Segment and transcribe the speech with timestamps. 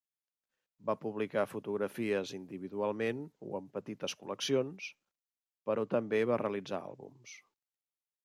[0.89, 3.19] Va publicar fotografies individualment
[3.49, 4.89] o en petites col·leccions,
[5.71, 7.37] però també va realitzar àlbums.